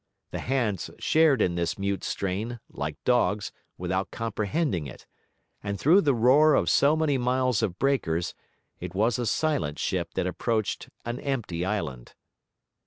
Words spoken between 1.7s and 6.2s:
mute strain, like dogs, without comprehending it; and through the